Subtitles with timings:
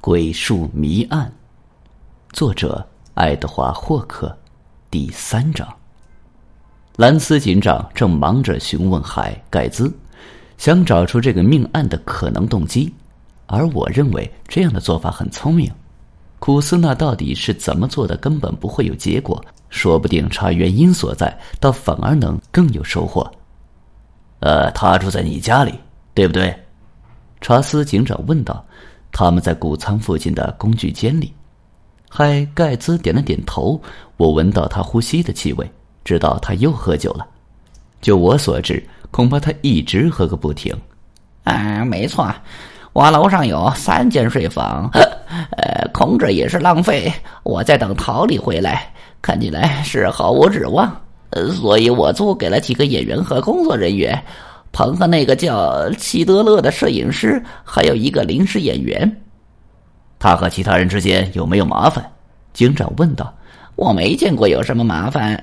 [0.00, 1.30] 鬼术谜案，
[2.32, 4.34] 作者爱德华·霍克，
[4.90, 5.68] 第三章。
[6.96, 9.94] 兰斯警长正忙着询问海盖兹，
[10.56, 12.94] 想找出这个命案的可能动机，
[13.44, 15.70] 而我认为这样的做法很聪明。
[16.38, 23.30] 库斯纳到底是怎么做的，根本不会有结果，说不定查原因所在，倒反而能更有收获。
[24.38, 25.74] 呃，他住在你家里，
[26.14, 26.58] 对不对？
[27.42, 28.64] 查斯警长问道。
[29.12, 31.32] 他们在谷仓附近的工具间里，
[32.08, 33.80] 嗨盖茨点了点头。
[34.16, 35.70] 我闻到他呼吸的气味，
[36.04, 37.26] 知道他又喝酒了。
[38.00, 40.74] 就我所知，恐怕他一直喝个不停。
[41.44, 42.32] 啊，没错，
[42.92, 44.90] 我楼上有三间睡房，
[45.56, 47.12] 呃，空着也是浪费。
[47.42, 50.94] 我在等陶里回来，看起来是毫无指望，
[51.60, 54.22] 所以我租给了几个演员和工作人员。
[54.72, 59.20] 彭和那个叫齐德勒的摄影师，还有一个临时演员。
[60.18, 62.04] 他和其他人之间有没有麻烦？
[62.52, 63.34] 警长问道。
[63.76, 65.42] 我没见过有什么麻烦。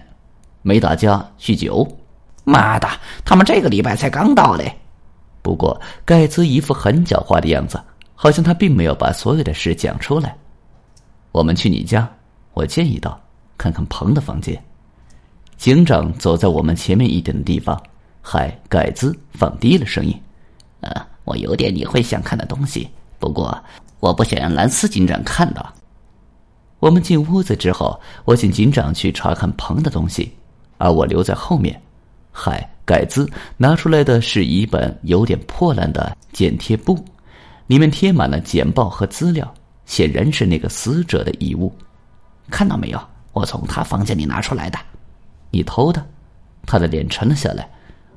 [0.62, 1.88] 没打架、酗酒。
[2.44, 2.88] 妈的，
[3.26, 4.72] 他们这个礼拜才刚到嘞。
[5.42, 7.82] 不过盖茨一副很狡猾的样子，
[8.16, 10.36] 好像他并没有把所有的事讲出来。
[11.32, 12.08] 我们去你家，
[12.54, 13.20] 我建议道，
[13.58, 14.62] 看看彭的房间。
[15.58, 17.82] 警长走在我们前面一点的地方。
[18.30, 20.14] 海盖兹放低了声音
[20.82, 20.92] ：“呃，
[21.24, 22.90] 我有点你会想看的东西，
[23.20, 23.58] 不过
[24.02, 25.74] 我不想让兰斯警长看到。”
[26.80, 30.30] 我们进屋子之后，我请警长去查看彭的东西，
[30.78, 31.82] 而我留在后面。
[32.34, 37.00] 海盖兹拿出来的是一本有点破烂的剪贴簿，
[37.68, 39.50] 里面贴满了简报和资料，
[39.86, 41.74] 显然是那个死者的遗物。
[42.50, 43.00] 看到没有？
[43.32, 44.78] 我从他房间里拿出来的。
[45.50, 46.06] 你偷的？
[46.66, 47.66] 他的脸沉了下来。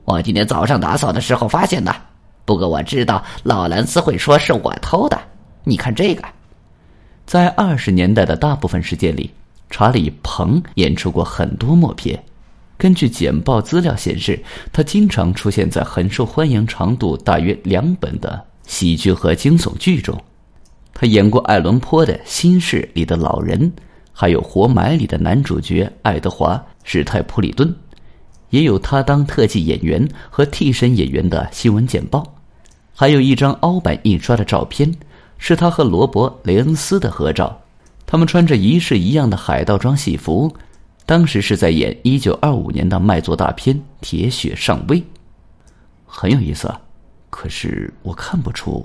[0.04, 1.94] 我今天早上打扫的时候发现的，
[2.44, 5.20] 不过我知道老兰斯会说是我偷的。
[5.62, 6.24] 你看这个，
[7.26, 9.30] 在二十年代的大部分时间里，
[9.68, 12.20] 查理·彭演出过很多默片。
[12.76, 20.18] 根据简报资料显示，他经常出现在很受欢迎、长度大约两本的喜剧和惊悚剧中。
[20.94, 23.70] 他演过爱伦坡的《心事》里的老人，
[24.12, 27.72] 还有《活埋》里的男主角爱德华·史泰普里顿。
[28.50, 32.22] 也有他当特技演员和替身演员的新闻简报，
[32.94, 34.92] 还有一张凹版印刷的照片，
[35.38, 37.58] 是他和罗伯·雷恩斯的合照。
[38.06, 40.52] 他们穿着一式一样的海盗装戏服，
[41.06, 44.98] 当时是在演一九二五年的卖座大片《铁血上尉》，
[46.04, 46.80] 很有意思啊。
[47.30, 48.84] 可是我看不出。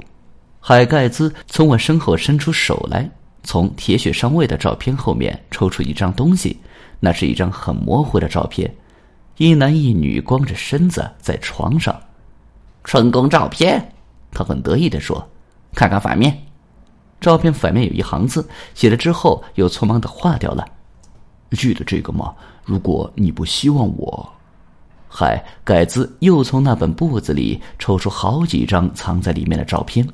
[0.59, 3.09] 海盖兹从我身后伸出手来，
[3.44, 6.58] 从《铁血上尉》的照片后面抽出一张东西，
[7.00, 8.72] 那是一张很模糊的照片。
[9.38, 12.00] 一男一女光着身子在床上，
[12.85, 13.94] 春宫照片。
[14.31, 15.25] 他很得意的说
[15.75, 16.46] ：“看看反面，
[17.19, 20.66] 照片反面有一行字，写了之后又匆忙的划掉了。
[21.51, 22.34] 记得这个吗？
[22.63, 24.29] 如果你不希望我……”
[25.07, 30.06] 海盖兹又从那本簿子里抽出好几张藏在里面的照片，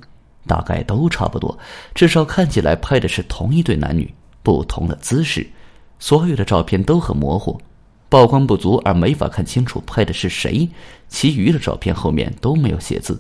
[0.45, 1.57] 大概都差不多，
[1.93, 4.11] 至少看起来拍的是同一对男女，
[4.43, 5.47] 不同的姿势。
[5.97, 7.59] 所有的照片都很模糊。
[8.11, 10.69] 曝光不足而没法看清楚拍的是谁，
[11.07, 13.17] 其余的照片后面都没有写字。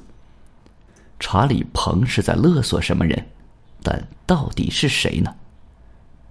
[1.17, 3.25] 查理·彭是在勒索什么人？
[3.81, 5.33] 但到底是谁呢？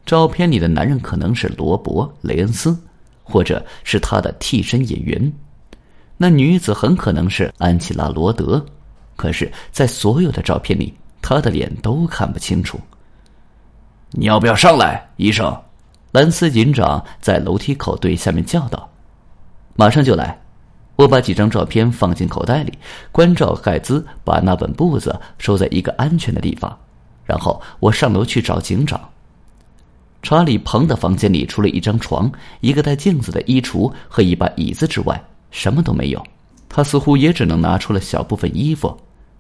[0.05, 2.79] 照片里的男人可能是罗伯·雷恩斯，
[3.25, 5.33] 或者是他的替身演员。
[6.19, 8.63] 那女子很可能是安琪拉·罗德，
[9.17, 12.79] 可是，在所有的照片里，她的脸都看不清楚。
[14.11, 15.51] 你要不要上来，医生？
[16.13, 18.89] 兰斯警长在楼梯口对下面叫道
[19.77, 20.37] ：“马上就来。”
[20.97, 22.79] 我把几张照片放进口袋里，
[23.11, 26.77] 关照盖兹把那本簿子收在一个安全的地方，
[27.25, 29.01] 然后我上楼去找警长。
[30.23, 35.19] 查理·彭的房间里除了一张床、一个带镜子的衣橱和一把椅子之外，
[35.51, 36.23] 什么都没有。
[36.69, 38.95] 他似乎也只能拿出了小部分衣服，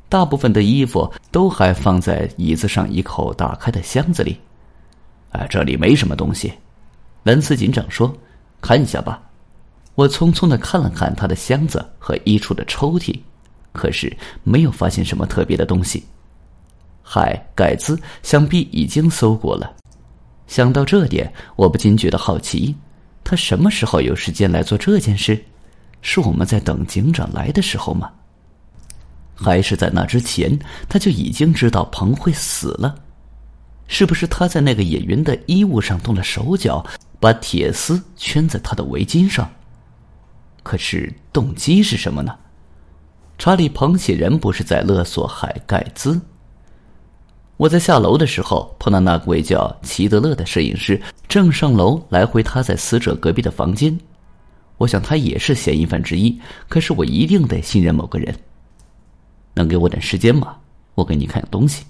[0.08, 4.38] 大部分的衣服都还放在椅子上一口打开的箱子里。
[5.30, 6.52] 哎，这里没什么东西，
[7.22, 8.14] 兰斯警长说
[8.60, 9.22] ：“看一下吧。”
[9.94, 13.18] 我匆匆的看了看他的箱子和衣橱的抽屉，
[13.72, 16.04] 可是没有发现什么特别的东西。
[17.02, 19.72] 海盖兹想必已经搜过了。
[20.46, 22.74] 想到这点，我不禁觉得好奇：
[23.22, 25.42] 他什么时候有时间来做这件事？
[26.02, 28.10] 是我们在等警长来的时候吗？
[29.34, 32.94] 还是在那之前他就已经知道彭会死了？
[33.92, 36.86] 是不是他在那个演员的衣物上动了手脚，
[37.18, 39.50] 把铁丝圈在他的围巾上？
[40.62, 42.32] 可是动机是什么呢？
[43.36, 46.20] 查理·彭显然不是在勒索海盖兹。
[47.56, 53.98] 我在下楼的时候碰到那位叫齐德勒的摄影师，正上楼来回他在死者隔壁的房间。
[54.78, 58.32] 我想他也是嫌疑犯之一，可是我一定得信任某个人。
[59.54, 60.56] 能给我点时间吗？
[60.94, 61.84] 我给你看样东西。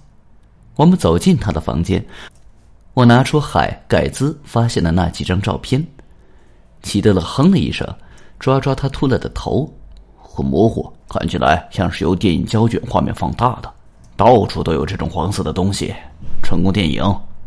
[0.80, 2.02] 我们走进他的房间，
[2.94, 5.86] 我拿出海盖兹发现的那几张照片。
[6.82, 7.86] 齐德勒哼了一声，
[8.38, 9.70] 抓抓他秃了的头，
[10.16, 13.70] 很模糊，看起来像是由电影胶卷画面放大的。
[14.16, 15.94] 到处都有这种黄色的东西。
[16.42, 17.04] 成功电影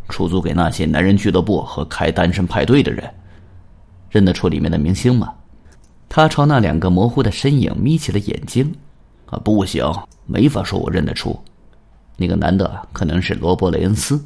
[0.09, 3.03] 出租给那些男人俱乐部和开单身派对的人。
[4.11, 5.33] 认得出里面的明星吗？
[6.07, 8.71] 他朝那两个模糊的身影眯起了眼睛。
[9.25, 9.91] 啊，不行，
[10.27, 11.35] 没法说我认得出。
[12.15, 14.23] 那个男的可能是罗伯·雷恩斯。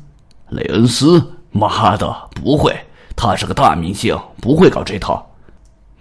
[0.50, 1.22] 雷恩斯？
[1.52, 2.76] 妈的，不会，
[3.16, 5.26] 他是个大明星，不会搞这套。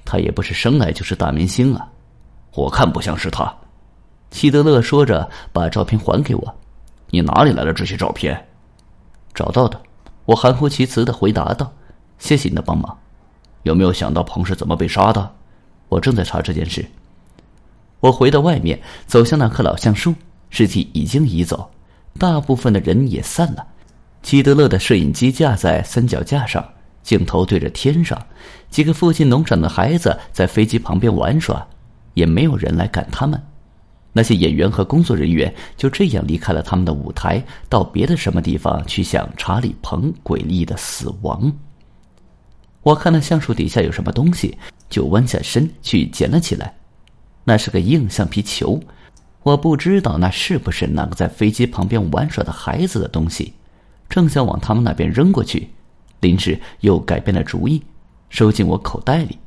[0.04, 1.88] 他也不是生来就是大明星啊。
[2.54, 3.52] 我看不像是他。
[4.30, 6.54] 希德勒说着，把照片还给我。
[7.10, 8.46] 你哪里来的这些照片？
[9.32, 9.80] 找到的。
[10.24, 11.72] 我含糊其辞的回答道
[12.18, 12.96] ：“谢谢你的帮忙。”
[13.62, 15.30] 有没有想到彭是怎么被杀的？
[15.88, 16.84] 我正在查这件事。
[18.00, 20.14] 我回到外面，走向那棵老橡树，
[20.50, 21.70] 尸体已经移走，
[22.16, 23.66] 大部分的人也散了。
[24.22, 26.64] 基德勒的摄影机架在三脚架上，
[27.02, 28.20] 镜头对着天上。
[28.68, 31.64] 几个附近农场的孩子在飞机旁边玩耍，
[32.14, 33.40] 也没有人来赶他们。
[34.12, 41.52] 那些演员和工作人员就这样离开了他们的舞台，到别的什么地方去想查理·彭诡异的死亡。
[42.82, 44.56] 我看到橡树底下有什么东西，
[44.88, 46.74] 就弯下身去捡了起来。
[47.44, 48.80] 那是个硬橡皮球，
[49.46, 53.54] 我不知道那是不是那个在飞机旁边玩耍的孩子的东西，
[54.08, 55.70] 正想往他们那边扔过去，
[56.18, 57.80] 临时又改变了主意，
[58.28, 59.38] 收进我口袋里。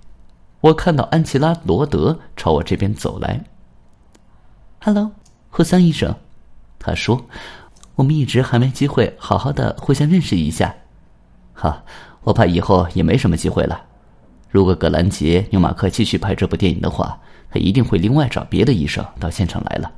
[0.61, 3.43] 我看到安琪拉·罗德朝我这边走来。
[4.79, 5.11] “Hello，
[5.49, 6.15] 霍桑医生。”
[6.79, 7.25] 他说
[7.95, 10.73] ，“我们一直还没机会好好的互相认识一下。”
[11.53, 11.83] 哈。
[12.23, 13.81] 我怕以后也没什么机会了。
[14.49, 17.19] 如果格兰杰·纽马克继续拍这部电影的话，
[17.51, 19.91] 他一定会另外找别的医生到现场来了。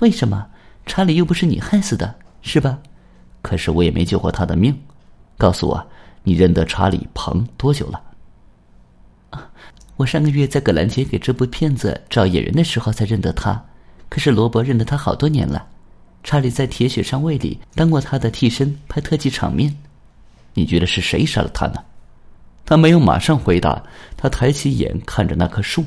[0.00, 0.46] 为什么？
[0.84, 2.78] 查理又不是你害死的，是吧？
[3.42, 4.76] 可是我也没救过他的命。
[5.36, 5.86] 告诉我，
[6.22, 8.00] 你认得查理·彭多久了？
[9.30, 9.50] 啊，
[9.96, 13.60] 我上个月在格兰杰给这部片子找演员的时候才认得他。
[14.08, 15.66] 可是罗伯认得他好多年了。
[16.22, 19.76] 查理在《铁血上尉》里当过他的替身，拍特技场面。
[20.54, 21.82] 你觉得是谁杀了他呢？
[22.64, 23.82] 他没有马上回答，
[24.16, 25.84] 他抬起眼看着那棵树，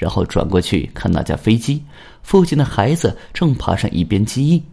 [0.00, 1.84] 然后转过去看那架飞机。
[2.22, 4.64] 附近的孩子正爬上一边机翼，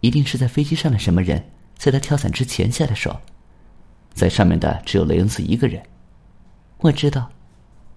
[0.00, 1.44] 一定是在飞机上的什么人，
[1.76, 3.14] 在他跳伞之前下的手。
[4.12, 5.82] 在上面的只有雷恩斯一个人。
[6.78, 7.28] 我知道，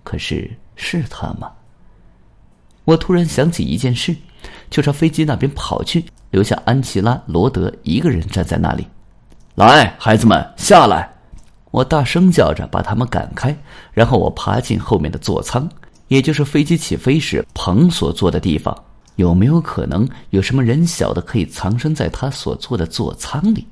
[0.04, 1.52] 可是是他吗？
[2.86, 4.16] 我突然想起一件事，
[4.72, 8.88] 就朝飞机那边跑去，留下安琪拉·罗德一个人站在那里。
[9.54, 11.08] 来，孩子们，下来！
[11.70, 13.56] 我大声叫着，把他们赶开。
[13.92, 15.70] 然后我爬进后面的座舱，
[16.08, 18.76] 也就是飞机起飞时彭所坐的地方。
[19.16, 23.66] 有没有可能有什么人小的可以藏身在他所坐的座舱里？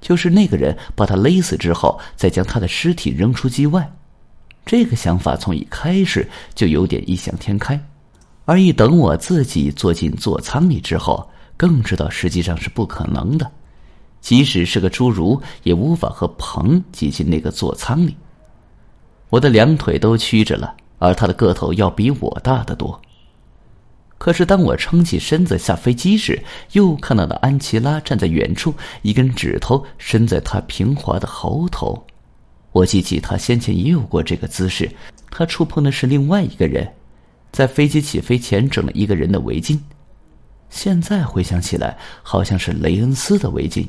[0.00, 3.90] 就是那个人把他勒死之后，再将他的尸体扔出机外。
[4.66, 7.80] 这个想法从一开始就有点异想天开，
[8.44, 13.50] 而一等我自己坐进座舱里之后，更知道实际上是不可能的。
[14.20, 18.14] 即使是个侏儒，也无法和鹏挤进那个座舱里。
[19.30, 23.02] 我的两腿都曲着了，而他的个头要比我大得多。
[24.18, 26.40] 可是当我撑起身子下飞机时，
[26.74, 32.00] 又看到了安琪拉站在远处，一根指头伸在他平滑的喉头。
[32.70, 34.88] 我记起他先前也有过这个姿势，
[35.28, 36.88] 他触碰的是另外一个人，
[37.50, 39.76] 在飞机起飞前整了一个人的围巾。
[40.70, 43.84] 现在回想起来，好像是雷恩斯的围巾。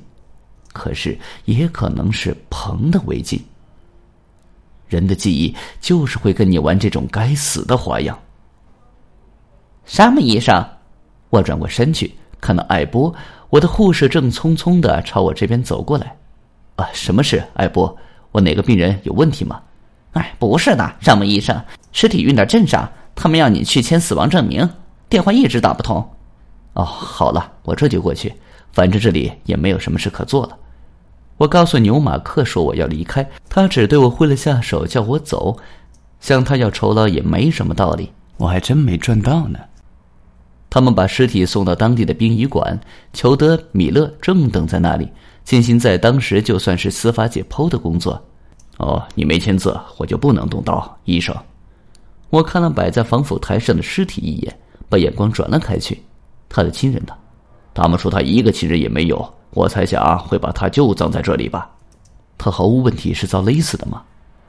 [0.74, 1.16] 可是，
[1.46, 3.40] 也可能是彭的围巾。
[4.94, 8.18] 人的记忆就是会跟你玩这种该死的花样。
[9.86, 10.64] 沙姆医生，
[11.32, 13.14] 我转过身去，看到艾波，
[13.50, 16.16] 我的护士正匆匆的朝我这边走过来。
[16.76, 17.98] 啊，什么事，艾波？
[18.32, 19.62] 我哪个病人有问题吗？
[20.14, 21.60] 哎，不是的，沙姆医生，
[21.92, 24.70] 尸体运到镇上，他们要你去签死亡证明，
[25.10, 26.08] 电话一直打不通。
[26.74, 28.34] 哦，好了，我这就过去，
[28.72, 30.58] 反正这里也没有什么事可做了。
[31.44, 35.58] 我告诉牛马克说我要离开，他只对我挥了下手，叫我走。
[36.22, 39.60] 向他要酬劳也没什么道理，我还真没赚到呢。
[40.70, 42.80] 他们把尸体送到当地的殡仪馆，
[43.12, 45.10] 裘德·米勒正等在那里，
[45.44, 48.24] 进行在当时就算是司法解剖的工作。
[48.78, 51.36] 哦，你没签字，我就不能动刀，医生。
[52.30, 56.02] 我看了摆在防腐台上的尸体一眼，把眼光转了开去。
[56.48, 57.14] 他的亲人呢？
[57.74, 61.70] 他们说他一个亲人也没有，我猜想会把他就葬在这里吧。
[62.38, 64.02] 他毫无问题是遭勒死的吗？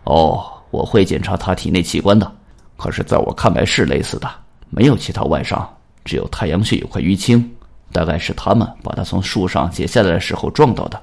[0.05, 2.31] 哦，我会检查他体内器官的，
[2.77, 4.29] 可是在我看来是勒死的，
[4.71, 5.69] 没有其他外伤，
[6.05, 7.55] 只有太阳穴有块淤青，
[7.93, 11.01] 大概是他们把他从树上解下来的时候撞到的。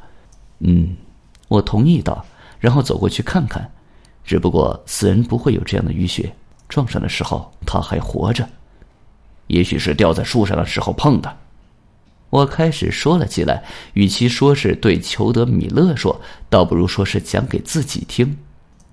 [0.60, 0.96] 嗯，
[1.48, 2.26] 我同意道，
[2.60, 3.70] 然后走过去看看。
[4.24, 6.32] 只不过死人不会有这样的淤血，
[6.70, 8.48] 撞上的时候他还活着，
[9.48, 11.38] 也许是掉在树上的时候碰的。
[12.32, 13.62] 我开始说了起来，
[13.94, 16.20] 与其说是对裘德·米勒说，
[16.50, 18.36] 倒不如说是讲给自己听。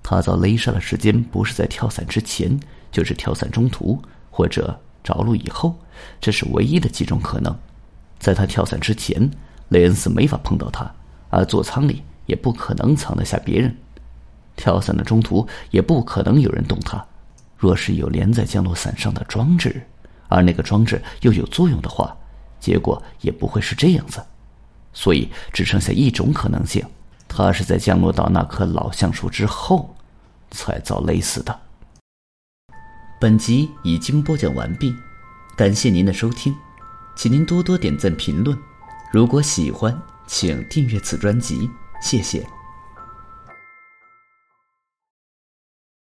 [0.03, 2.59] 他遭勒杀的时间不是在跳伞之前，
[2.91, 5.73] 就是跳伞中途，或者着陆以后，
[6.21, 7.57] 这是唯一的几种可能。
[8.19, 9.31] 在他跳伞之前，
[9.69, 10.91] 雷恩斯没法碰到他，
[11.31, 13.73] 而座舱里也不可能藏得下别人。
[14.57, 17.05] 跳伞的中途也不可能有人动他。
[17.57, 19.81] 若是有连在降落伞上的装置，
[20.27, 22.17] 而那个装置又有作用的话，
[22.61, 24.25] 结果也不会是这样子。
[24.93, 26.85] 所以只剩下一种可能性：
[27.29, 29.95] 他是在降落到那棵老橡树之后，
[30.51, 31.61] 才遭勒死的。
[33.21, 34.95] 本集已经播讲完毕，
[35.57, 36.55] 感谢您的收听，
[37.17, 38.57] 请您多多点赞评论。
[39.13, 39.97] 如果喜欢，
[40.27, 41.69] 请订阅此专辑，
[42.01, 42.58] 谢谢。